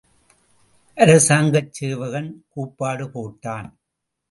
அரசாங்கச் 0.97 1.73
சேவகன் 1.73 2.31
கூப்பாடு 2.49 3.07
போட்டான். 3.13 3.69